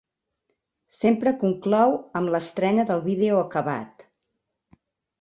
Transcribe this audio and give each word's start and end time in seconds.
Sempre 0.99 1.33
conclou 1.43 1.95
amb 2.21 2.33
l'estrena 2.37 2.89
del 2.91 3.07
vídeo 3.13 3.39
acabat. 3.45 4.07